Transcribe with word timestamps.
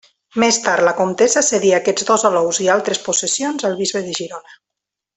Més 0.43 0.57
tard, 0.67 0.81
la 0.87 0.93
comtessa 1.01 1.43
cedia 1.51 1.81
aquests 1.83 2.07
dos 2.09 2.25
alous 2.31 2.63
i 2.67 2.73
altres 2.79 3.05
possessions 3.11 3.71
al 3.71 3.81
bisbe 3.85 4.03
de 4.11 4.21
Girona. 4.23 4.61